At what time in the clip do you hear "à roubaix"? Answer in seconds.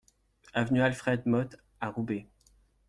1.79-2.25